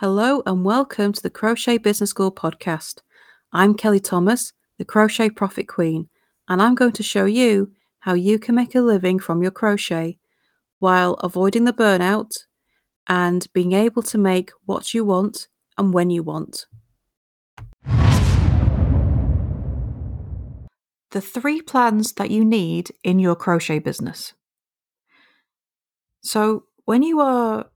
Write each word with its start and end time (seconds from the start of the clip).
Hello 0.00 0.42
and 0.46 0.64
welcome 0.64 1.12
to 1.12 1.22
the 1.22 1.28
Crochet 1.28 1.76
Business 1.76 2.08
School 2.08 2.32
podcast. 2.32 3.02
I'm 3.52 3.74
Kelly 3.74 4.00
Thomas, 4.00 4.54
the 4.78 4.84
Crochet 4.86 5.28
Profit 5.28 5.68
Queen, 5.68 6.08
and 6.48 6.62
I'm 6.62 6.74
going 6.74 6.92
to 6.92 7.02
show 7.02 7.26
you 7.26 7.72
how 7.98 8.14
you 8.14 8.38
can 8.38 8.54
make 8.54 8.74
a 8.74 8.80
living 8.80 9.18
from 9.18 9.42
your 9.42 9.50
crochet 9.50 10.18
while 10.78 11.16
avoiding 11.16 11.64
the 11.64 11.74
burnout 11.74 12.30
and 13.08 13.46
being 13.52 13.74
able 13.74 14.02
to 14.04 14.16
make 14.16 14.52
what 14.64 14.94
you 14.94 15.04
want 15.04 15.48
and 15.76 15.92
when 15.92 16.08
you 16.08 16.22
want. 16.22 16.64
The 21.10 21.20
three 21.20 21.60
plans 21.60 22.14
that 22.14 22.30
you 22.30 22.42
need 22.42 22.90
in 23.04 23.18
your 23.18 23.36
crochet 23.36 23.80
business. 23.80 24.32
So, 26.22 26.64
when 26.86 27.02
you 27.02 27.20
are 27.20 27.66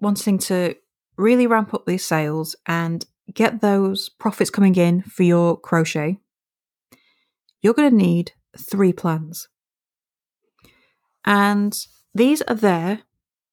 wanting 0.00 0.38
to 0.38 0.76
really 1.16 1.46
ramp 1.46 1.74
up 1.74 1.86
these 1.86 2.04
sales 2.04 2.56
and 2.66 3.04
get 3.32 3.60
those 3.60 4.08
profits 4.08 4.50
coming 4.50 4.74
in 4.76 5.02
for 5.02 5.22
your 5.22 5.58
crochet, 5.58 6.18
you're 7.62 7.74
going 7.74 7.90
to 7.90 7.96
need 7.96 8.32
three 8.58 8.92
plans. 8.92 9.48
And 11.24 11.74
these 12.14 12.42
are 12.42 12.54
there 12.54 13.00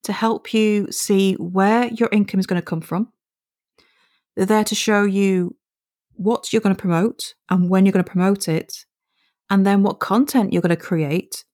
to 0.04 0.14
help 0.14 0.54
you 0.54 0.92
see 0.92 1.36
where 1.36 1.88
your 1.88 2.10
income 2.12 2.40
is 2.40 2.48
going 2.48 2.62
to 2.62 2.66
come 2.66 2.82
from. 2.82 3.14
They're 4.36 4.46
there 4.46 4.64
to 4.64 4.76
show 4.76 5.04
you 5.04 5.56
what 6.14 6.52
you're 6.52 6.62
going 6.62 6.76
to 6.76 6.82
promote 6.82 7.36
and 7.50 7.70
when 7.70 7.86
you're 7.86 7.94
going 7.94 8.04
to 8.04 8.12
promote 8.12 8.48
it, 8.48 8.86
and 9.50 9.66
then 9.66 9.84
what 9.84 10.00
content 10.00 10.54
you're 10.54 10.62
going 10.62 10.70
to 10.70 10.76
create 10.76 11.46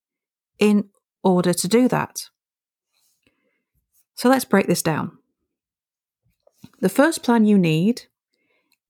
in 0.59 0.89
order 1.23 1.53
to 1.53 1.67
do 1.67 1.87
that. 1.87 2.15
So 4.15 4.29
let's 4.29 4.45
break 4.45 4.67
this 4.67 4.81
down. 4.81 5.16
The 6.79 6.89
first 6.89 7.23
plan 7.23 7.45
you 7.45 7.57
need 7.57 8.03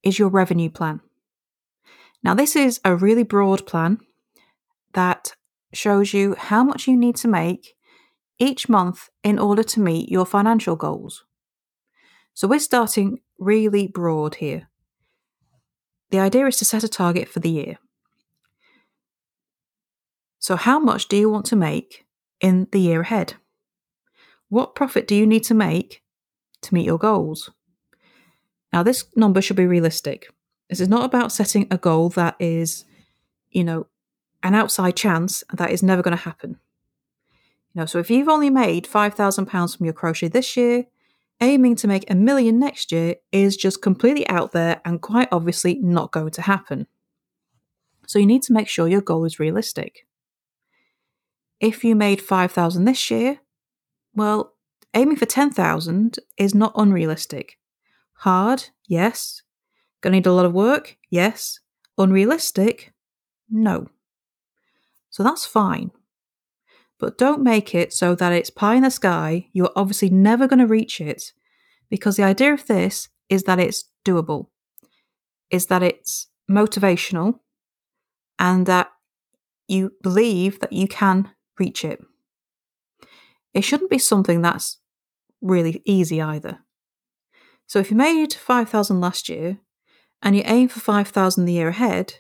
is 0.03 0.19
your 0.19 0.29
revenue 0.29 0.69
plan. 0.69 0.99
Now, 2.21 2.33
this 2.33 2.55
is 2.55 2.81
a 2.83 2.95
really 2.95 3.23
broad 3.23 3.65
plan 3.65 3.99
that 4.93 5.33
shows 5.73 6.13
you 6.13 6.35
how 6.37 6.63
much 6.63 6.87
you 6.87 6.97
need 6.97 7.15
to 7.17 7.27
make 7.27 7.75
each 8.39 8.67
month 8.67 9.09
in 9.23 9.39
order 9.39 9.63
to 9.63 9.79
meet 9.79 10.09
your 10.09 10.25
financial 10.25 10.75
goals. 10.75 11.23
So, 12.33 12.47
we're 12.47 12.59
starting 12.59 13.19
really 13.39 13.87
broad 13.87 14.35
here. 14.35 14.67
The 16.09 16.19
idea 16.19 16.47
is 16.47 16.57
to 16.57 16.65
set 16.65 16.83
a 16.83 16.89
target 16.89 17.29
for 17.29 17.39
the 17.39 17.49
year. 17.49 17.77
So, 20.39 20.55
how 20.55 20.79
much 20.79 21.07
do 21.07 21.15
you 21.15 21.29
want 21.29 21.45
to 21.47 21.55
make 21.55 22.05
in 22.41 22.67
the 22.71 22.79
year 22.79 23.01
ahead? 23.01 23.35
What 24.49 24.75
profit 24.75 25.07
do 25.07 25.15
you 25.15 25.25
need 25.25 25.43
to 25.45 25.53
make 25.53 26.01
to 26.61 26.73
meet 26.73 26.85
your 26.85 26.97
goals? 26.97 27.49
Now, 28.77 28.83
this 28.83 29.05
number 29.15 29.41
should 29.41 29.55
be 29.55 29.65
realistic. 29.65 30.31
This 30.69 30.79
is 30.79 30.87
not 30.87 31.03
about 31.03 31.31
setting 31.31 31.65
a 31.71 31.79
goal 31.79 32.09
that 32.09 32.35
is, 32.37 32.85
you 33.49 33.63
know, 33.63 33.87
an 34.43 34.53
outside 34.53 34.95
chance 34.95 35.43
that 35.51 35.71
is 35.71 35.81
never 35.81 36.03
going 36.03 36.15
to 36.15 36.23
happen. 36.23 36.59
You 37.73 37.79
know, 37.79 37.85
so 37.87 37.97
if 37.97 38.11
you've 38.11 38.29
only 38.29 38.51
made 38.51 38.85
£5,000 38.85 39.75
from 39.75 39.83
your 39.83 39.93
crochet 39.93 40.27
this 40.27 40.55
year, 40.55 40.85
aiming 41.41 41.75
to 41.77 41.87
make 41.87 42.07
a 42.07 42.13
million 42.13 42.59
next 42.59 42.91
year 42.91 43.15
is 43.31 43.57
just 43.57 43.81
completely 43.81 44.29
out 44.29 44.51
there 44.51 44.79
and 44.85 45.01
quite 45.01 45.29
obviously 45.31 45.79
not 45.79 46.11
going 46.11 46.29
to 46.29 46.43
happen. 46.43 46.85
So 48.05 48.19
you 48.19 48.27
need 48.27 48.43
to 48.43 48.53
make 48.53 48.69
sure 48.69 48.87
your 48.87 49.01
goal 49.01 49.25
is 49.25 49.39
realistic. 49.39 50.05
If 51.59 51.83
you 51.83 51.95
made 51.95 52.21
5,000 52.21 52.85
this 52.85 53.09
year, 53.09 53.39
well, 54.13 54.53
aiming 54.93 55.15
for 55.15 55.25
10,000 55.25 56.19
is 56.37 56.53
not 56.53 56.73
unrealistic. 56.75 57.56
Hard? 58.17 58.69
Yes. 58.87 59.41
Gonna 60.01 60.17
need 60.17 60.27
a 60.27 60.33
lot 60.33 60.45
of 60.45 60.53
work? 60.53 60.97
Yes. 61.09 61.59
Unrealistic? 61.97 62.93
No. 63.49 63.87
So 65.09 65.23
that's 65.23 65.45
fine. 65.45 65.91
But 66.99 67.17
don't 67.17 67.43
make 67.43 67.75
it 67.75 67.93
so 67.93 68.15
that 68.15 68.33
it's 68.33 68.49
pie 68.49 68.75
in 68.75 68.83
the 68.83 68.91
sky, 68.91 69.47
you're 69.53 69.71
obviously 69.75 70.09
never 70.09 70.47
going 70.47 70.59
to 70.59 70.67
reach 70.67 70.99
it, 70.99 71.31
because 71.89 72.15
the 72.15 72.23
idea 72.23 72.53
of 72.53 72.65
this 72.65 73.09
is 73.29 73.43
that 73.43 73.59
it's 73.59 73.85
doable, 74.03 74.47
is 75.49 75.67
that 75.67 75.83
it's 75.83 76.27
motivational, 76.49 77.39
and 78.39 78.65
that 78.65 78.89
you 79.67 79.91
believe 80.01 80.59
that 80.59 80.73
you 80.73 80.87
can 80.87 81.29
reach 81.59 81.85
it. 81.85 82.03
It 83.53 83.61
shouldn't 83.61 83.91
be 83.91 83.99
something 83.99 84.41
that's 84.41 84.77
really 85.41 85.81
easy 85.85 86.21
either. 86.21 86.59
So 87.67 87.79
if 87.79 87.91
you 87.91 87.97
made 87.97 88.33
5,000 88.33 88.99
last 89.01 89.29
year 89.29 89.59
and 90.21 90.35
you 90.35 90.41
aim 90.45 90.69
for 90.69 90.79
5,000 90.79 91.45
the 91.45 91.53
year 91.53 91.67
ahead, 91.67 92.15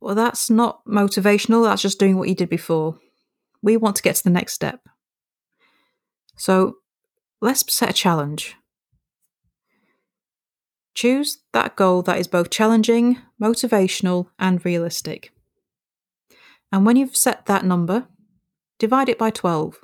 well, 0.00 0.14
that's 0.14 0.48
not 0.50 0.84
motivational, 0.86 1.64
that's 1.64 1.82
just 1.82 1.98
doing 1.98 2.16
what 2.16 2.28
you 2.28 2.34
did 2.34 2.48
before. 2.48 2.98
We 3.62 3.76
want 3.76 3.96
to 3.96 4.02
get 4.02 4.16
to 4.16 4.24
the 4.24 4.30
next 4.30 4.54
step. 4.54 4.80
So 6.36 6.76
let's 7.40 7.72
set 7.72 7.90
a 7.90 7.94
challenge. 7.94 8.56
Choose 10.94 11.38
that 11.52 11.76
goal 11.76 12.00
that 12.02 12.18
is 12.18 12.26
both 12.26 12.48
challenging, 12.48 13.18
motivational, 13.40 14.28
and 14.38 14.64
realistic. 14.64 15.32
And 16.72 16.86
when 16.86 16.96
you've 16.96 17.16
set 17.16 17.46
that 17.46 17.64
number, 17.64 18.06
divide 18.78 19.10
it 19.10 19.18
by 19.18 19.30
12. 19.30 19.78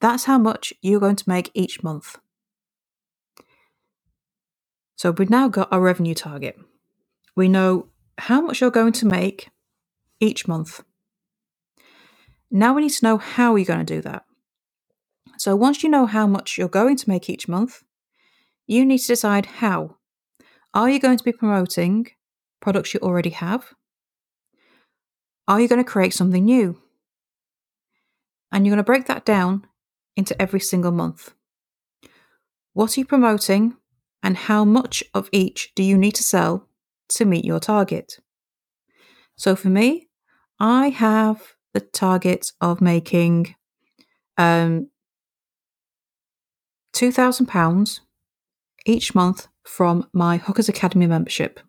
That's 0.00 0.24
how 0.24 0.38
much 0.38 0.72
you're 0.80 1.00
going 1.00 1.16
to 1.16 1.28
make 1.28 1.50
each 1.54 1.82
month. 1.82 2.16
So 4.96 5.10
we've 5.10 5.30
now 5.30 5.48
got 5.48 5.72
our 5.72 5.80
revenue 5.80 6.14
target. 6.14 6.58
We 7.36 7.48
know 7.48 7.88
how 8.18 8.40
much 8.40 8.60
you're 8.60 8.70
going 8.70 8.92
to 8.92 9.06
make 9.06 9.50
each 10.20 10.46
month. 10.46 10.82
Now 12.50 12.74
we 12.74 12.82
need 12.82 12.90
to 12.90 13.04
know 13.04 13.18
how 13.18 13.56
you're 13.56 13.66
going 13.66 13.84
to 13.84 13.94
do 13.94 14.00
that. 14.02 14.24
So 15.38 15.56
once 15.56 15.82
you 15.82 15.88
know 15.88 16.06
how 16.06 16.26
much 16.26 16.56
you're 16.56 16.68
going 16.68 16.96
to 16.96 17.08
make 17.08 17.28
each 17.28 17.48
month, 17.48 17.82
you 18.66 18.84
need 18.86 18.98
to 18.98 19.08
decide 19.08 19.46
how. 19.46 19.96
Are 20.72 20.88
you 20.88 21.00
going 21.00 21.18
to 21.18 21.24
be 21.24 21.32
promoting 21.32 22.06
products 22.60 22.94
you 22.94 23.00
already 23.00 23.30
have? 23.30 23.74
Are 25.46 25.60
you 25.60 25.68
going 25.68 25.84
to 25.84 25.90
create 25.90 26.14
something 26.14 26.44
new? 26.44 26.80
And 28.50 28.64
you're 28.64 28.72
going 28.72 28.84
to 28.84 28.84
break 28.84 29.06
that 29.06 29.24
down 29.24 29.66
into 30.16 30.40
every 30.40 30.60
single 30.60 30.92
month. 30.92 31.34
What 32.72 32.96
are 32.96 33.00
you 33.00 33.04
promoting 33.04 33.76
and 34.24 34.36
how 34.36 34.64
much 34.64 35.04
of 35.12 35.28
each 35.30 35.72
do 35.76 35.82
you 35.82 35.96
need 35.96 36.14
to 36.16 36.22
sell 36.24 36.66
to 37.10 37.24
meet 37.24 37.44
your 37.44 37.60
target? 37.60 38.18
So 39.36 39.54
for 39.54 39.68
me, 39.68 40.08
I 40.58 40.88
have 40.88 41.54
the 41.74 41.80
target 41.80 42.52
of 42.60 42.80
making 42.80 43.54
um, 44.38 44.88
£2,000 46.94 48.00
each 48.86 49.14
month 49.14 49.48
from 49.62 50.08
my 50.12 50.38
Hookers 50.38 50.68
Academy 50.68 51.06
membership. 51.06 51.60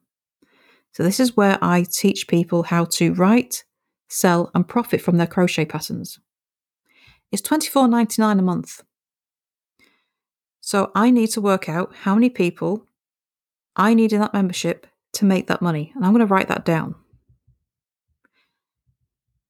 So, 0.94 1.03
this 1.03 1.19
is 1.19 1.35
where 1.35 1.57
I 1.61 1.83
teach 1.83 2.27
people 2.29 2.63
how 2.63 2.85
to 2.85 3.13
write, 3.13 3.65
sell, 4.07 4.49
and 4.55 4.65
profit 4.65 5.01
from 5.01 5.17
their 5.17 5.27
crochet 5.27 5.65
patterns. 5.65 6.19
It's 7.33 7.41
$24.99 7.41 8.39
a 8.39 8.41
month. 8.41 8.81
So 10.65 10.89
I 10.95 11.11
need 11.11 11.27
to 11.27 11.41
work 11.41 11.69
out 11.69 11.93
how 11.93 12.15
many 12.15 12.27
people 12.27 12.87
I 13.75 13.93
need 13.93 14.11
in 14.11 14.19
that 14.19 14.33
membership 14.33 14.87
to 15.13 15.23
make 15.23 15.45
that 15.45 15.61
money. 15.61 15.91
And 15.93 16.03
I'm 16.03 16.11
going 16.11 16.25
to 16.27 16.33
write 16.33 16.47
that 16.47 16.65
down. 16.65 16.95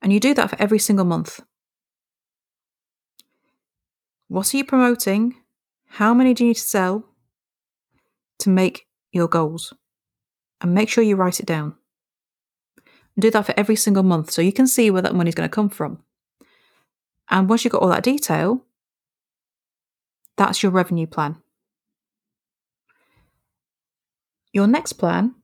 And 0.02 0.12
you 0.12 0.20
do 0.20 0.34
that 0.34 0.50
for 0.50 0.62
every 0.62 0.78
single 0.78 1.06
month. 1.06 1.40
What 4.28 4.54
are 4.54 4.58
you 4.58 4.66
promoting? 4.66 5.36
How 5.86 6.14
many 6.14 6.34
do 6.34 6.44
you 6.44 6.50
need 6.50 6.56
to 6.56 6.62
sell 6.62 7.06
to 8.40 8.50
make 8.50 8.86
your 9.14 9.30
goals? 9.30 9.74
And 10.60 10.74
make 10.74 10.90
sure 10.90 11.02
you 11.02 11.16
write 11.16 11.40
it 11.40 11.46
down. 11.46 11.76
And 13.16 13.22
do 13.22 13.32
that 13.32 13.46
for 13.46 13.54
every 13.56 13.78
single 13.78 14.04
month 14.04 14.32
so 14.32 14.42
you 14.42 14.52
can 14.52 14.68
see 14.68 14.92
where 14.92 15.02
that 15.02 15.16
money 15.16 15.30
is 15.30 15.36
going 15.36 15.48
to 15.48 15.56
come 15.56 15.70
from. 15.70 16.04
And 17.30 17.48
once 17.48 17.64
you've 17.64 17.72
got 17.72 17.82
all 17.82 17.88
that 17.88 18.04
detail, 18.04 18.66
that's 20.38 20.62
your 20.62 20.72
revenue 20.72 21.08
plan. 21.08 21.38
Your 24.52 24.68
next 24.68 24.94
plan 24.94 25.36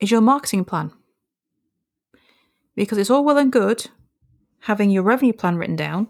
is 0.00 0.10
your 0.10 0.20
marketing 0.20 0.64
plan. 0.64 0.92
Because 2.74 2.98
it's 2.98 3.10
all 3.10 3.24
well 3.24 3.38
and 3.38 3.52
good 3.52 3.88
having 4.60 4.90
your 4.90 5.02
revenue 5.02 5.32
plan 5.32 5.56
written 5.56 5.76
down, 5.76 6.04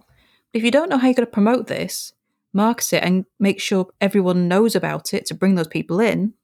but 0.52 0.58
if 0.58 0.62
you 0.62 0.70
don't 0.70 0.90
know 0.90 0.98
how 0.98 1.06
you're 1.06 1.14
going 1.14 1.26
to 1.26 1.32
promote 1.32 1.66
this, 1.66 2.12
market 2.52 2.92
it, 2.92 3.02
and 3.02 3.24
make 3.38 3.60
sure 3.60 3.88
everyone 4.00 4.46
knows 4.48 4.76
about 4.76 5.14
it 5.14 5.24
to 5.26 5.34
bring 5.34 5.54
those 5.54 5.68
people 5.68 6.00
in, 6.00 6.34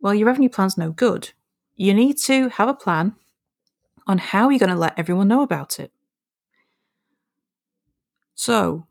well, 0.00 0.14
your 0.14 0.26
revenue 0.26 0.50
plan's 0.50 0.76
no 0.76 0.90
good. 0.90 1.32
You 1.74 1.94
need 1.94 2.18
to 2.18 2.50
have 2.50 2.68
a 2.68 2.74
plan 2.74 3.14
on 4.06 4.18
how 4.18 4.50
you're 4.50 4.58
going 4.58 4.70
to 4.70 4.76
let 4.76 4.98
everyone 4.98 5.28
know 5.28 5.42
about 5.42 5.80
it. 5.80 5.90
So, 8.34 8.86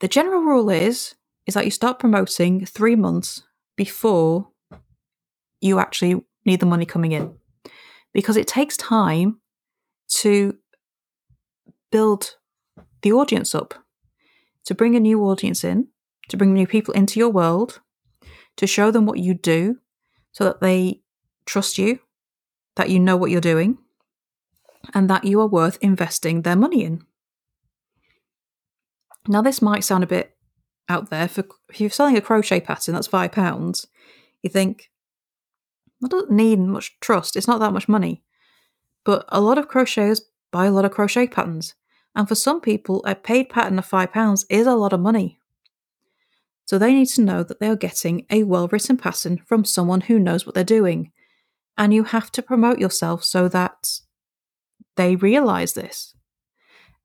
the 0.00 0.08
general 0.08 0.42
rule 0.42 0.70
is 0.70 1.14
is 1.46 1.54
that 1.54 1.64
you 1.64 1.70
start 1.70 1.98
promoting 1.98 2.64
three 2.66 2.96
months 2.96 3.42
before 3.76 4.48
you 5.60 5.78
actually 5.78 6.20
need 6.44 6.60
the 6.60 6.66
money 6.66 6.84
coming 6.84 7.12
in 7.12 7.34
because 8.12 8.36
it 8.36 8.46
takes 8.46 8.76
time 8.76 9.40
to 10.08 10.56
build 11.90 12.36
the 13.02 13.12
audience 13.12 13.54
up, 13.54 13.74
to 14.64 14.74
bring 14.74 14.96
a 14.96 15.00
new 15.00 15.22
audience 15.22 15.64
in, 15.64 15.88
to 16.28 16.36
bring 16.36 16.52
new 16.52 16.66
people 16.66 16.92
into 16.94 17.18
your 17.18 17.28
world, 17.28 17.80
to 18.56 18.66
show 18.66 18.90
them 18.90 19.06
what 19.06 19.18
you 19.18 19.34
do 19.34 19.78
so 20.32 20.44
that 20.44 20.60
they 20.60 21.00
trust 21.46 21.78
you, 21.78 22.00
that 22.76 22.90
you 22.90 22.98
know 22.98 23.16
what 23.16 23.30
you're 23.30 23.40
doing, 23.40 23.78
and 24.94 25.08
that 25.08 25.24
you 25.24 25.40
are 25.40 25.46
worth 25.46 25.78
investing 25.80 26.42
their 26.42 26.56
money 26.56 26.84
in. 26.84 27.04
Now, 29.28 29.42
this 29.42 29.60
might 29.60 29.84
sound 29.84 30.02
a 30.02 30.08
bit 30.08 30.34
out 30.88 31.10
there. 31.10 31.28
For 31.28 31.44
if 31.68 31.80
you're 31.80 31.90
selling 31.90 32.16
a 32.16 32.20
crochet 32.20 32.60
pattern 32.60 32.94
that's 32.94 33.06
five 33.06 33.32
pounds, 33.32 33.86
you 34.42 34.50
think, 34.50 34.90
I 36.02 36.08
don't 36.08 36.30
need 36.30 36.58
much 36.58 36.98
trust. 37.00 37.36
It's 37.36 37.46
not 37.46 37.60
that 37.60 37.72
much 37.72 37.88
money. 37.88 38.24
But 39.04 39.26
a 39.28 39.40
lot 39.40 39.58
of 39.58 39.68
crocheters 39.68 40.20
buy 40.50 40.66
a 40.66 40.70
lot 40.70 40.84
of 40.84 40.92
crochet 40.92 41.26
patterns. 41.26 41.74
And 42.14 42.26
for 42.26 42.34
some 42.34 42.60
people, 42.60 43.04
a 43.04 43.14
paid 43.14 43.50
pattern 43.50 43.78
of 43.78 43.88
£5 43.88 44.44
is 44.48 44.66
a 44.66 44.74
lot 44.74 44.92
of 44.92 45.00
money. 45.00 45.38
So 46.64 46.78
they 46.78 46.92
need 46.92 47.06
to 47.08 47.22
know 47.22 47.42
that 47.42 47.60
they 47.60 47.68
are 47.68 47.76
getting 47.76 48.26
a 48.30 48.44
well 48.44 48.68
written 48.68 48.96
pattern 48.96 49.42
from 49.46 49.64
someone 49.64 50.02
who 50.02 50.18
knows 50.18 50.44
what 50.44 50.54
they're 50.54 50.64
doing. 50.64 51.12
And 51.76 51.94
you 51.94 52.04
have 52.04 52.32
to 52.32 52.42
promote 52.42 52.78
yourself 52.78 53.24
so 53.24 53.48
that 53.48 54.00
they 54.96 55.16
realize 55.16 55.74
this 55.74 56.14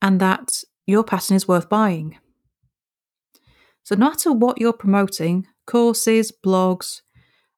and 0.02 0.20
that 0.20 0.64
your 0.86 1.04
pattern 1.04 1.36
is 1.36 1.48
worth 1.48 1.70
buying. 1.70 2.18
So, 3.84 3.96
no 3.96 4.10
matter 4.10 4.32
what 4.32 4.60
you're 4.60 4.74
promoting 4.74 5.48
courses, 5.66 6.32
blogs, 6.32 7.02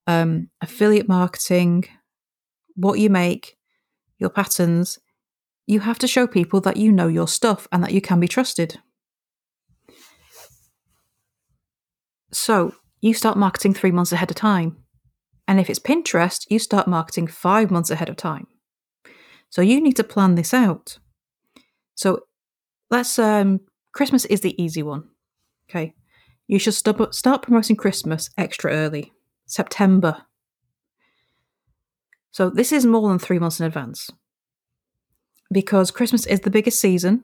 um, 0.07 0.49
affiliate 0.61 1.07
marketing, 1.07 1.85
what 2.75 2.99
you 2.99 3.09
make, 3.09 3.57
your 4.17 4.29
patterns 4.29 4.99
you 5.67 5.79
have 5.79 5.99
to 5.99 6.07
show 6.07 6.27
people 6.27 6.61
that 6.61 6.77
you 6.77 6.91
know 6.91 7.07
your 7.07 7.27
stuff 7.27 7.67
and 7.71 7.83
that 7.83 7.93
you 7.93 8.01
can 8.01 8.19
be 8.19 8.27
trusted. 8.27 8.79
So, 12.31 12.75
you 13.01 13.13
start 13.13 13.37
marketing 13.37 13.73
three 13.73 13.91
months 13.91 14.11
ahead 14.11 14.29
of 14.29 14.35
time. 14.35 14.77
And 15.47 15.59
if 15.59 15.69
it's 15.69 15.79
Pinterest, 15.79 16.45
you 16.49 16.59
start 16.59 16.87
marketing 16.87 17.27
five 17.27 17.71
months 17.71 17.91
ahead 17.91 18.09
of 18.09 18.17
time. 18.17 18.47
So, 19.49 19.61
you 19.61 19.79
need 19.81 19.95
to 19.95 20.03
plan 20.03 20.35
this 20.35 20.53
out. 20.53 20.99
So, 21.95 22.21
let's, 22.89 23.17
um, 23.19 23.61
Christmas 23.93 24.25
is 24.25 24.41
the 24.41 24.61
easy 24.61 24.83
one. 24.83 25.09
Okay. 25.69 25.93
You 26.47 26.59
should 26.59 26.73
st- 26.73 27.13
start 27.13 27.41
promoting 27.41 27.75
Christmas 27.75 28.29
extra 28.37 28.71
early, 28.71 29.13
September. 29.45 30.23
So, 32.31 32.49
this 32.49 32.71
is 32.71 32.85
more 32.85 33.09
than 33.09 33.17
three 33.17 33.39
months 33.39 33.59
in 33.59 33.65
advance 33.65 34.11
because 35.51 35.91
Christmas 35.91 36.25
is 36.25 36.41
the 36.41 36.49
biggest 36.49 36.79
season. 36.79 37.23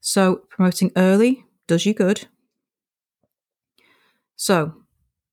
So 0.00 0.42
promoting 0.50 0.92
early 0.96 1.44
does 1.66 1.86
you 1.86 1.94
good. 1.94 2.26
So 4.36 4.74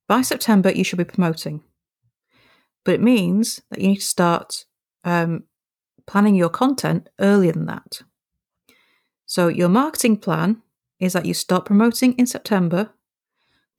by 0.07 0.21
September, 0.21 0.71
you 0.71 0.83
should 0.83 0.97
be 0.97 1.03
promoting. 1.03 1.63
But 2.83 2.95
it 2.95 3.01
means 3.01 3.61
that 3.69 3.79
you 3.79 3.89
need 3.89 3.97
to 3.97 4.05
start 4.05 4.65
um, 5.03 5.43
planning 6.05 6.35
your 6.35 6.49
content 6.49 7.09
earlier 7.19 7.53
than 7.53 7.65
that. 7.67 8.01
So 9.33 9.47
your 9.47 9.67
marketing 9.67 10.17
plan 10.17 10.61
is 10.99 11.13
that 11.13 11.25
you 11.25 11.33
start 11.33 11.65
promoting 11.65 12.13
in 12.19 12.27
September, 12.27 12.91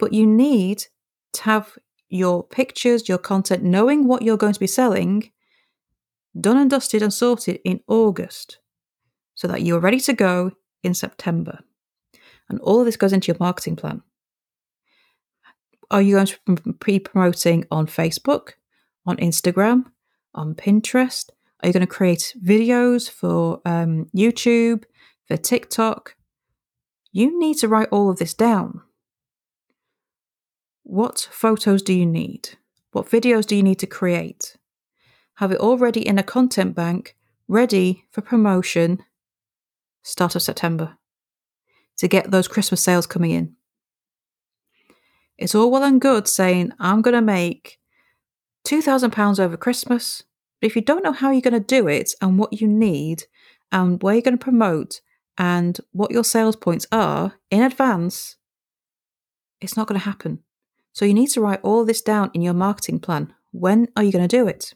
but 0.01 0.13
you 0.13 0.27
need 0.27 0.87
to 1.35 1.43
have 1.45 1.79
your 2.09 2.43
pictures, 2.43 3.09
your 3.09 3.19
content, 3.19 3.63
knowing 3.63 4.09
what 4.09 4.23
you're 4.23 4.37
going 4.37 4.55
to 4.55 4.59
be 4.59 4.67
selling 4.67 5.31
done 6.41 6.57
and 6.57 6.69
dusted 6.69 7.03
and 7.03 7.15
sorted 7.15 7.61
in 7.65 7.79
August 7.87 8.59
so 9.37 9.47
that 9.47 9.63
you're 9.63 9.79
ready 9.79 10.01
to 10.01 10.13
go 10.13 10.51
in 10.83 10.93
September. 10.93 11.61
And 12.49 12.59
all 12.59 12.81
of 12.81 12.87
this 12.87 12.97
goes 12.97 13.13
into 13.13 13.29
your 13.29 13.37
marketing 13.39 13.77
plan. 13.77 14.03
Are 15.89 16.03
you 16.03 16.17
going 16.17 16.27
to 16.27 16.75
be 16.85 16.99
promoting 16.99 17.65
on 17.71 17.87
Facebook, 17.87 18.55
on 19.07 19.19
Instagram, 19.19 19.85
on 20.35 20.57
Pinterest? 20.57 21.31
Are 21.61 21.69
you 21.69 21.73
going 21.73 21.87
to 21.87 21.87
create 21.87 22.35
videos 22.45 23.09
for 23.09 23.61
um, 23.65 24.11
YouTube, 24.13 24.83
for 25.27 25.37
TikTok? 25.37 26.17
You 27.13 27.39
need 27.39 27.59
to 27.59 27.69
write 27.69 27.89
all 27.91 28.11
of 28.11 28.19
this 28.19 28.35
down. 28.35 28.83
What 30.83 31.29
photos 31.31 31.83
do 31.83 31.93
you 31.93 32.07
need? 32.07 32.51
What 32.93 33.09
videos 33.09 33.47
do 33.47 33.57
you 33.57 33.63
need 33.63 33.79
to 33.79 33.87
create? 33.87 34.57
have 35.37 35.51
it 35.53 35.59
already 35.59 36.07
in 36.07 36.19
a 36.19 36.23
content 36.23 36.75
bank 36.75 37.17
ready 37.49 38.05
for 38.11 38.21
promotion 38.21 39.03
start 40.03 40.35
of 40.35 40.43
September 40.43 40.97
to 41.97 42.09
get 42.09 42.31
those 42.31 42.49
Christmas 42.49 42.83
sales 42.83 43.07
coming 43.07 43.31
in. 43.31 43.55
It's 45.37 45.55
all 45.55 45.71
well 45.71 45.83
and 45.83 46.01
good 46.01 46.29
saying, 46.29 46.73
I'm 46.79 47.03
going 47.03 47.15
to 47.15 47.21
make 47.21 47.79
£2,000 48.67 49.41
over 49.41 49.57
Christmas, 49.57 50.23
but 50.61 50.69
if 50.69 50.77
you 50.77 50.83
don't 50.83 51.03
know 51.03 51.13
how 51.13 51.31
you're 51.31 51.41
going 51.41 51.55
to 51.55 51.61
do 51.61 51.89
it 51.89 52.13
and 52.21 52.39
what 52.39 52.61
you 52.61 52.69
need 52.69 53.25
and 53.73 54.01
where 54.03 54.15
you're 54.15 54.23
going 54.23 54.39
to 54.39 54.45
promote 54.45 55.01
and 55.37 55.79
what 55.93 56.11
your 56.11 56.25
sales 56.25 56.57
points 56.57 56.87
are 56.93 57.35
in 57.51 57.63
advance, 57.63 58.37
it's 59.61 59.77
not 59.77 59.87
going 59.87 59.99
to 59.99 60.05
happen. 60.05 60.41
So 60.93 61.05
you 61.05 61.15
need 61.15 61.31
to 61.31 61.41
write 61.41 61.61
all 61.63 61.85
this 61.85 62.01
down 62.01 62.31
in 62.35 62.43
your 62.43 62.55
marketing 62.55 63.01
plan. 63.01 63.33
When 63.51 63.89
are 63.97 64.03
you 64.03 64.13
going 64.13 64.27
to 64.27 64.37
do 64.37 64.47
it? 64.47 64.75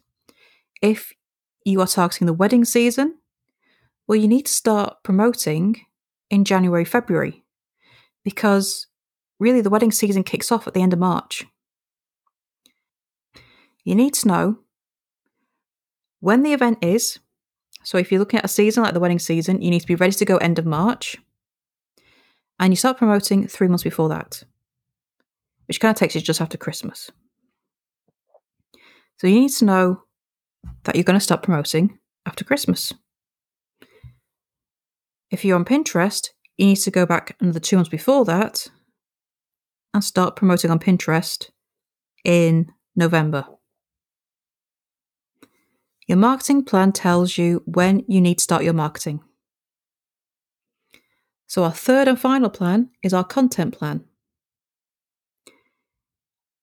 if 0.81 1.13
you 1.65 1.81
are 1.81 1.87
targeting 1.87 2.27
the 2.27 2.33
wedding 2.33 2.65
season, 2.65 3.15
well, 4.07 4.17
you 4.17 4.27
need 4.27 4.45
to 4.45 4.51
start 4.51 4.97
promoting 5.03 5.85
in 6.29 6.45
January, 6.45 6.85
February, 6.85 7.43
because 8.23 8.87
really 9.39 9.61
the 9.61 9.69
wedding 9.69 9.91
season 9.91 10.23
kicks 10.23 10.51
off 10.51 10.67
at 10.67 10.73
the 10.73 10.81
end 10.81 10.93
of 10.93 10.99
March. 10.99 11.45
You 13.83 13.95
need 13.95 14.13
to 14.15 14.27
know 14.27 14.59
when 16.19 16.43
the 16.43 16.53
event 16.53 16.79
is. 16.81 17.19
So, 17.89 17.97
if 17.97 18.11
you're 18.11 18.19
looking 18.19 18.37
at 18.37 18.45
a 18.45 18.47
season 18.47 18.83
like 18.83 18.93
the 18.93 18.99
wedding 18.99 19.17
season, 19.17 19.63
you 19.63 19.71
need 19.71 19.79
to 19.79 19.87
be 19.87 19.95
ready 19.95 20.13
to 20.13 20.23
go 20.23 20.37
end 20.37 20.59
of 20.59 20.65
March. 20.67 21.17
And 22.59 22.71
you 22.71 22.75
start 22.75 22.99
promoting 22.99 23.47
three 23.47 23.67
months 23.67 23.83
before 23.83 24.09
that, 24.09 24.43
which 25.67 25.79
kind 25.79 25.89
of 25.89 25.97
takes 25.97 26.13
you 26.13 26.21
just 26.21 26.39
after 26.39 26.55
Christmas. 26.55 27.09
So, 29.17 29.25
you 29.25 29.39
need 29.39 29.53
to 29.53 29.65
know 29.65 30.03
that 30.83 30.93
you're 30.93 31.03
going 31.03 31.17
to 31.17 31.19
start 31.19 31.41
promoting 31.41 31.97
after 32.27 32.43
Christmas. 32.43 32.93
If 35.31 35.43
you're 35.43 35.57
on 35.57 35.65
Pinterest, 35.65 36.29
you 36.57 36.67
need 36.67 36.75
to 36.75 36.91
go 36.91 37.07
back 37.07 37.37
another 37.39 37.59
two 37.59 37.77
months 37.77 37.89
before 37.89 38.23
that 38.25 38.67
and 39.95 40.03
start 40.03 40.35
promoting 40.35 40.69
on 40.69 40.77
Pinterest 40.77 41.49
in 42.23 42.71
November. 42.95 43.47
Your 46.09 46.17
marketing 46.17 46.65
plan 46.65 46.91
tells 46.91 47.37
you 47.37 47.61
when 47.67 48.03
you 48.07 48.19
need 48.19 48.39
to 48.39 48.43
start 48.43 48.63
your 48.63 48.73
marketing. 48.73 49.21
So, 51.45 51.63
our 51.63 51.71
third 51.71 52.07
and 52.07 52.19
final 52.19 52.49
plan 52.49 52.89
is 53.03 53.13
our 53.13 53.23
content 53.23 53.77
plan. 53.77 54.03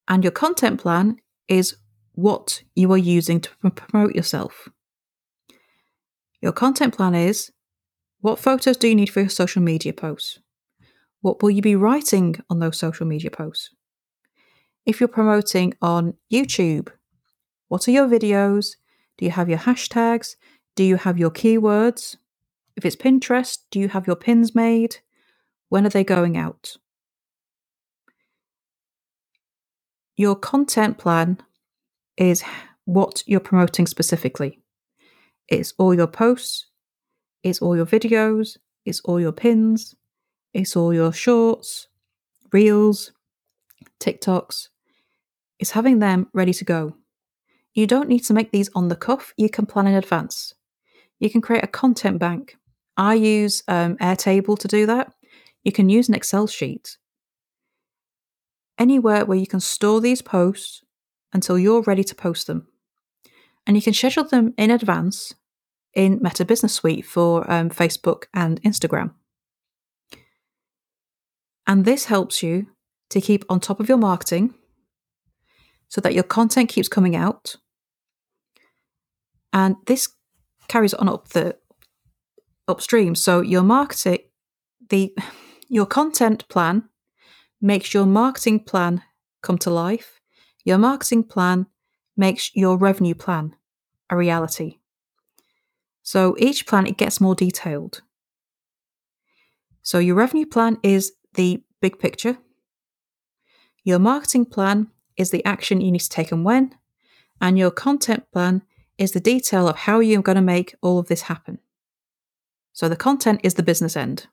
And 0.09 0.25
your 0.25 0.33
content 0.33 0.81
plan 0.81 1.19
is 1.47 1.77
what 2.15 2.65
you 2.75 2.91
are 2.93 2.99
using 2.99 3.41
to 3.41 3.51
promote 3.71 4.17
yourself. 4.17 4.69
Your 6.43 6.53
content 6.53 6.97
plan 6.97 7.15
is 7.15 7.53
what 8.23 8.41
photos 8.41 8.77
do 8.77 8.89
you 8.89 8.97
need 8.97 9.11
for 9.11 9.21
your 9.21 9.29
social 9.29 9.63
media 9.63 9.93
posts? 9.93 10.41
What 11.21 11.41
will 11.41 11.51
you 11.51 11.63
be 11.63 11.77
writing 11.77 12.35
on 12.51 12.59
those 12.59 12.79
social 12.79 13.07
media 13.07 13.31
posts? 13.31 13.71
If 14.85 14.99
you're 14.99 15.07
promoting 15.07 15.75
on 15.81 16.15
YouTube, 16.33 16.89
what 17.69 17.87
are 17.87 17.93
your 17.93 18.09
videos? 18.09 18.75
Do 19.19 19.25
you 19.25 19.31
have 19.31 19.49
your 19.49 19.59
hashtags? 19.59 20.37
Do 20.75 20.85
you 20.85 20.97
have 20.97 21.19
your 21.19 21.31
keywords? 21.31 22.17
If 22.77 22.85
it's 22.85 22.97
Pinterest, 22.97 23.59
do 23.71 23.81
you 23.81 23.89
have 23.89 24.07
your 24.07 24.17
pins 24.17 24.55
made? 24.55 24.99
When 25.69 25.87
are 25.87 25.91
they 25.91 26.05
going 26.05 26.37
out? 26.37 26.77
Your 30.17 30.37
content 30.37 30.99
plan 30.99 31.39
is 32.17 32.43
what 32.85 33.23
you're 33.27 33.41
promoting 33.41 33.87
specifically. 33.87 34.61
It's 35.49 35.75
all 35.79 35.95
your 35.95 36.07
posts, 36.07 36.67
it's 37.43 37.61
all 37.61 37.77
your 37.77 37.87
videos, 37.87 38.57
it's 38.85 39.01
all 39.05 39.21
your 39.21 39.33
pins, 39.33 39.95
it's 40.55 40.77
all 40.77 40.93
your 40.95 41.13
shorts, 41.13 41.89
reels, 42.53 43.13
TikToks. 44.01 44.69
It's 45.59 45.71
having 45.71 45.99
them 45.99 46.29
ready 46.33 46.53
to 46.55 46.65
go. 46.65 46.95
You 47.77 47.87
don't 47.87 48.09
need 48.09 48.25
to 48.25 48.35
make 48.35 48.51
these 48.51 48.71
on 48.75 48.89
the 48.89 48.97
cuff, 48.97 49.33
you 49.37 49.49
can 49.51 49.67
plan 49.67 49.87
in 49.87 49.95
advance. 49.95 50.55
You 51.21 51.31
can 51.31 51.43
create 51.43 51.63
a 51.63 51.69
content 51.69 52.19
bank. 52.19 52.57
I 52.97 53.15
use 53.15 53.63
um, 53.69 53.97
Airtable 53.99 54.59
to 54.59 54.67
do 54.67 54.87
that. 54.87 55.13
You 55.63 55.73
can 55.73 55.89
use 55.89 56.09
an 56.09 56.15
Excel 56.15 56.47
sheet. 56.49 56.97
anywhere 58.79 59.25
where 59.25 59.39
you 59.39 59.47
can 59.47 59.61
store 59.61 60.01
these 60.01 60.23
posts 60.23 60.83
until 61.33 61.59
you're 61.59 61.83
ready 61.83 62.05
to 62.05 62.15
post 62.15 62.47
them. 62.47 62.69
And 63.67 63.77
you 63.77 63.83
can 63.83 63.95
schedule 63.95 64.25
them 64.25 64.55
in 64.57 64.71
advance 64.71 65.35
in 65.95 66.21
Meta 66.23 66.45
Business 66.45 66.75
Suite 66.75 67.07
for 67.07 67.51
um, 67.51 67.71
Facebook 67.71 68.25
and 68.35 68.63
Instagram. 68.63 69.13
And 71.67 71.85
this 71.85 72.05
helps 72.05 72.43
you 72.43 72.69
to 73.11 73.21
keep 73.21 73.45
on 73.49 73.61
top 73.61 73.81
of 73.81 73.89
your 73.89 73.99
marketing 73.99 74.55
so 75.89 76.01
that 76.01 76.15
your 76.15 76.23
content 76.25 76.69
keeps 76.69 76.89
coming 76.89 77.17
out. 77.17 77.57
And 79.57 79.77
this 79.87 80.11
carries 80.69 80.93
on 80.93 81.09
up 81.09 81.29
the 81.29 81.57
upstream. 82.69 83.15
So 83.15 83.41
your 83.41 83.63
marketing, 83.63 84.19
the 84.91 85.17
your 85.69 85.87
content 85.87 86.47
plan 86.51 86.91
makes 87.59 87.95
your 87.95 88.05
marketing 88.05 88.65
plan 88.65 89.03
come 89.43 89.57
to 89.59 89.71
life. 89.71 90.21
Your 90.67 90.77
marketing 90.77 91.25
plan 91.25 91.69
makes 92.19 92.55
your 92.55 92.77
revenue 92.77 93.15
plan 93.15 93.57
a 94.11 94.17
reality. 94.19 94.81
So 96.03 96.37
each 96.39 96.67
plan 96.67 96.87
it 96.87 96.99
gets 96.99 97.19
more 97.19 97.35
detailed. 97.35 98.03
So 99.81 99.99
your 99.99 100.17
revenue 100.17 100.47
plan 100.47 100.77
is 100.83 101.13
the 101.33 101.63
big 101.81 101.99
picture. 101.99 102.37
Your 103.85 104.01
marketing 104.01 104.45
plan 104.45 104.89
is 105.17 105.31
the 105.31 105.43
action 105.47 105.81
you 105.81 105.93
need 105.93 106.01
to 106.01 106.11
take 106.11 106.31
and 106.31 106.45
when, 106.45 106.75
and 107.41 107.59
your 107.59 107.71
content 107.71 108.25
plan 108.33 108.61
is 108.99 109.13
the 109.13 109.21
detail 109.21 109.69
of 109.69 109.77
how 109.77 110.01
you're 110.01 110.23
going 110.23 110.37
to 110.37 110.43
make 110.43 110.75
all 110.83 110.99
of 110.99 111.09
this 111.09 111.23
happen. 111.23 111.59
So 112.73 112.89
the 112.89 112.97
content 112.97 113.41
is 113.43 113.55
the 113.55 113.63
business 113.63 113.97
end. 113.97 114.27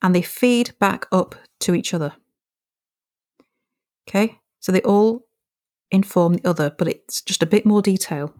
And 0.00 0.14
they 0.14 0.22
feed 0.22 0.72
back 0.78 1.06
up 1.10 1.34
to 1.60 1.74
each 1.74 1.92
other. 1.92 2.14
Okay, 4.08 4.38
so 4.60 4.72
they 4.72 4.82
all 4.82 5.26
inform 5.90 6.34
the 6.34 6.48
other, 6.48 6.74
but 6.76 6.88
it's 6.88 7.20
just 7.20 7.42
a 7.42 7.46
bit 7.46 7.66
more 7.66 7.82
detail. 7.82 8.34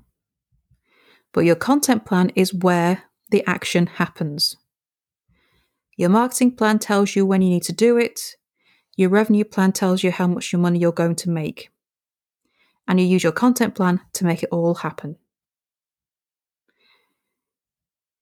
But 1.33 1.45
your 1.45 1.57
content 1.57 2.05
plan 2.07 2.31
is 2.35 2.55
where 2.55 3.05
the 3.31 3.45
action 3.47 3.87
happens. 3.87 4.57
Your 5.97 6.09
marketing 6.09 6.57
plan 6.57 6.79
tells 6.79 7.17
you 7.17 7.27
when 7.27 7.43
you 7.43 7.51
need 7.51 7.65
to 7.65 7.73
do 7.73 7.99
it. 7.99 8.37
Your 8.97 9.11
revenue 9.11 9.45
plan 9.45 9.73
tells 9.73 10.03
you 10.03 10.11
how 10.11 10.27
much 10.27 10.53
your 10.53 10.61
money 10.61 10.79
you're 10.79 10.93
going 10.93 11.17
to 11.17 11.31
make. 11.31 11.71
And 12.89 12.99
you 12.99 13.07
use 13.07 13.23
your 13.23 13.33
content 13.33 13.75
plan 13.75 14.01
to 14.15 14.25
make 14.25 14.43
it 14.43 14.49
all 14.51 14.75
happen. 14.75 15.17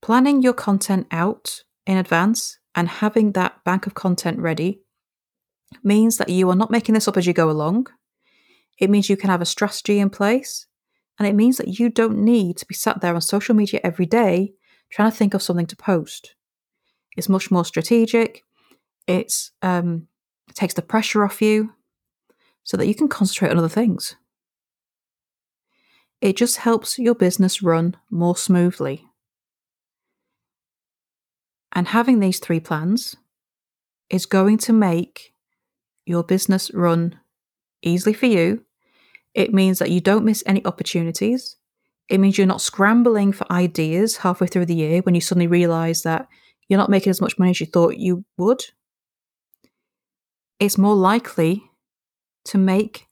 Planning 0.02 0.42
your 0.42 0.52
content 0.52 1.06
out 1.10 1.62
in 1.86 1.96
advance 1.96 2.58
and 2.74 2.88
having 2.88 3.32
that 3.32 3.64
bank 3.64 3.86
of 3.86 3.94
content 3.94 4.38
ready 4.38 4.82
means 5.82 6.18
that 6.18 6.28
you 6.28 6.50
are 6.50 6.56
not 6.56 6.70
making 6.70 6.94
this 6.94 7.08
up 7.08 7.16
as 7.16 7.26
you 7.26 7.32
go 7.32 7.48
along. 7.48 7.86
It 8.78 8.90
means 8.90 9.08
you 9.08 9.16
can 9.16 9.30
have 9.30 9.40
a 9.40 9.46
strategy 9.46 9.98
in 9.98 10.10
place. 10.10 10.66
And 11.18 11.26
it 11.26 11.34
means 11.34 11.56
that 11.56 11.78
you 11.78 11.88
don't 11.88 12.18
need 12.18 12.58
to 12.58 12.66
be 12.66 12.74
sat 12.74 13.00
there 13.00 13.14
on 13.14 13.20
social 13.22 13.54
media 13.54 13.80
every 13.82 14.04
day 14.04 14.52
trying 14.90 15.10
to 15.10 15.16
think 15.16 15.34
of 15.34 15.42
something 15.42 15.66
to 15.66 15.76
post. 15.76 16.34
It's 17.16 17.28
much 17.28 17.50
more 17.50 17.64
strategic. 17.64 18.42
It's 19.06 19.52
um, 19.62 20.08
it 20.48 20.54
takes 20.54 20.74
the 20.74 20.82
pressure 20.82 21.24
off 21.24 21.40
you 21.40 21.72
so 22.64 22.76
that 22.76 22.86
you 22.86 22.94
can 22.94 23.08
concentrate 23.08 23.50
on 23.50 23.58
other 23.58 23.68
things. 23.68 24.16
It 26.20 26.36
just 26.36 26.58
helps 26.58 26.98
your 26.98 27.14
business 27.14 27.62
run 27.62 27.96
more 28.10 28.36
smoothly. 28.36 29.04
And 31.72 31.88
having 31.88 32.20
these 32.20 32.38
three 32.38 32.60
plans 32.60 33.16
is 34.08 34.24
going 34.24 34.58
to 34.58 34.72
make 34.72 35.34
your 36.06 36.22
business 36.22 36.72
run 36.72 37.20
easily 37.82 38.14
for 38.14 38.26
you. 38.26 38.64
It 39.34 39.52
means 39.52 39.78
that 39.78 39.90
you 39.90 40.00
don't 40.00 40.24
miss 40.24 40.42
any 40.46 40.64
opportunities. 40.64 41.56
It 42.08 42.18
means 42.18 42.38
you're 42.38 42.46
not 42.46 42.62
scrambling 42.62 43.32
for 43.32 43.50
ideas 43.52 44.18
halfway 44.18 44.46
through 44.46 44.66
the 44.66 44.74
year 44.74 45.00
when 45.02 45.14
you 45.14 45.20
suddenly 45.20 45.48
realize 45.48 46.02
that 46.02 46.28
you're 46.68 46.78
not 46.78 46.90
making 46.90 47.10
as 47.10 47.20
much 47.20 47.38
money 47.38 47.50
as 47.50 47.60
you 47.60 47.66
thought 47.66 47.98
you 47.98 48.24
would. 48.38 48.62
It's 50.58 50.78
more 50.78 50.94
likely 50.94 51.62
to 52.46 52.58
make 52.58 53.06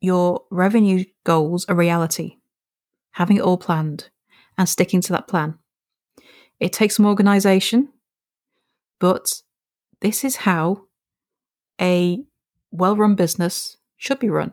your 0.00 0.42
revenue 0.50 1.04
goals 1.28 1.66
a 1.68 1.74
reality, 1.74 2.38
having 3.12 3.36
it 3.36 3.42
all 3.42 3.58
planned 3.58 4.08
and 4.56 4.66
sticking 4.66 5.02
to 5.02 5.12
that 5.12 5.28
plan. 5.28 5.58
It 6.58 6.72
takes 6.72 6.96
some 6.96 7.04
organization, 7.04 7.90
but 8.98 9.42
this 10.00 10.24
is 10.24 10.36
how 10.36 10.86
a 11.78 12.24
well 12.70 12.96
run 12.96 13.14
business 13.14 13.76
should 13.98 14.18
be 14.18 14.30
run. 14.30 14.52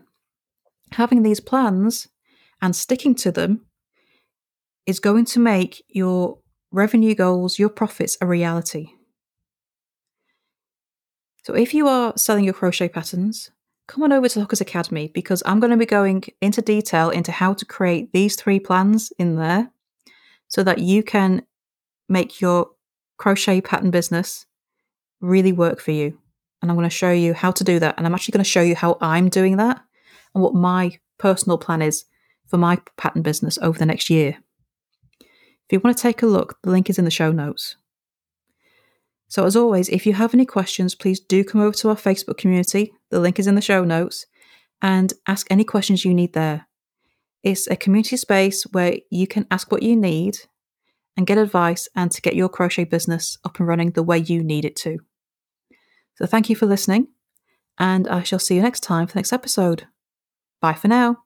Having 0.92 1.22
these 1.22 1.40
plans 1.40 2.08
and 2.60 2.76
sticking 2.76 3.14
to 3.16 3.32
them 3.32 3.64
is 4.84 5.00
going 5.00 5.24
to 5.24 5.40
make 5.40 5.82
your 5.88 6.38
revenue 6.70 7.14
goals, 7.14 7.58
your 7.58 7.70
profits 7.70 8.18
a 8.20 8.26
reality. 8.26 8.90
So 11.44 11.54
if 11.54 11.72
you 11.72 11.88
are 11.88 12.12
selling 12.18 12.44
your 12.44 12.54
crochet 12.54 12.90
patterns, 12.90 13.50
come 13.86 14.02
on 14.02 14.12
over 14.12 14.28
to 14.28 14.40
Hookers 14.40 14.60
Academy 14.60 15.10
because 15.14 15.42
I'm 15.46 15.60
going 15.60 15.70
to 15.70 15.76
be 15.76 15.86
going 15.86 16.24
into 16.40 16.62
detail 16.62 17.10
into 17.10 17.32
how 17.32 17.54
to 17.54 17.64
create 17.64 18.12
these 18.12 18.36
three 18.36 18.58
plans 18.58 19.12
in 19.18 19.36
there 19.36 19.70
so 20.48 20.62
that 20.62 20.78
you 20.78 21.02
can 21.02 21.42
make 22.08 22.40
your 22.40 22.70
crochet 23.16 23.60
pattern 23.60 23.90
business 23.90 24.46
really 25.20 25.52
work 25.52 25.80
for 25.80 25.92
you. 25.92 26.18
And 26.62 26.70
I'm 26.70 26.76
going 26.76 26.88
to 26.88 26.94
show 26.94 27.12
you 27.12 27.34
how 27.34 27.50
to 27.52 27.64
do 27.64 27.78
that. 27.78 27.94
And 27.96 28.06
I'm 28.06 28.14
actually 28.14 28.32
going 28.32 28.44
to 28.44 28.50
show 28.50 28.62
you 28.62 28.74
how 28.74 28.98
I'm 29.00 29.28
doing 29.28 29.56
that 29.56 29.80
and 30.34 30.42
what 30.42 30.54
my 30.54 30.98
personal 31.18 31.58
plan 31.58 31.82
is 31.82 32.04
for 32.48 32.56
my 32.58 32.78
pattern 32.96 33.22
business 33.22 33.58
over 33.62 33.78
the 33.78 33.86
next 33.86 34.10
year. 34.10 34.38
If 35.20 35.72
you 35.72 35.80
want 35.80 35.96
to 35.96 36.02
take 36.02 36.22
a 36.22 36.26
look, 36.26 36.58
the 36.62 36.70
link 36.70 36.88
is 36.88 36.98
in 36.98 37.04
the 37.04 37.10
show 37.10 37.32
notes. 37.32 37.76
So, 39.28 39.44
as 39.44 39.56
always, 39.56 39.88
if 39.88 40.06
you 40.06 40.12
have 40.14 40.34
any 40.34 40.46
questions, 40.46 40.94
please 40.94 41.18
do 41.20 41.42
come 41.44 41.60
over 41.60 41.74
to 41.76 41.88
our 41.88 41.96
Facebook 41.96 42.38
community. 42.38 42.92
The 43.10 43.20
link 43.20 43.38
is 43.38 43.46
in 43.46 43.56
the 43.56 43.60
show 43.60 43.84
notes 43.84 44.26
and 44.80 45.12
ask 45.26 45.46
any 45.50 45.64
questions 45.64 46.04
you 46.04 46.14
need 46.14 46.32
there. 46.32 46.66
It's 47.42 47.66
a 47.66 47.76
community 47.76 48.16
space 48.16 48.64
where 48.64 48.98
you 49.10 49.26
can 49.26 49.46
ask 49.50 49.70
what 49.70 49.82
you 49.82 49.96
need 49.96 50.38
and 51.16 51.26
get 51.26 51.38
advice 51.38 51.88
and 51.94 52.10
to 52.10 52.20
get 52.20 52.36
your 52.36 52.48
crochet 52.48 52.84
business 52.84 53.38
up 53.44 53.58
and 53.58 53.66
running 53.66 53.92
the 53.92 54.02
way 54.02 54.18
you 54.18 54.44
need 54.44 54.64
it 54.64 54.76
to. 54.76 54.98
So, 56.14 56.26
thank 56.26 56.48
you 56.48 56.56
for 56.56 56.66
listening, 56.66 57.08
and 57.78 58.06
I 58.06 58.22
shall 58.22 58.38
see 58.38 58.54
you 58.54 58.62
next 58.62 58.80
time 58.80 59.06
for 59.06 59.14
the 59.14 59.18
next 59.18 59.32
episode. 59.32 59.88
Bye 60.60 60.74
for 60.74 60.88
now. 60.88 61.25